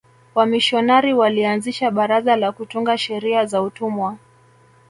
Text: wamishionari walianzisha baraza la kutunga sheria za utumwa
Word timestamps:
wamishionari 0.35 1.13
walianzisha 1.13 1.91
baraza 1.91 2.35
la 2.35 2.51
kutunga 2.51 2.97
sheria 2.97 3.45
za 3.45 3.61
utumwa 3.61 4.17